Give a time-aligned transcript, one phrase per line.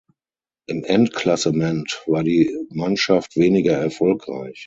[0.65, 4.59] Im Endklassement war die Mannschaft weniger erfolgreich.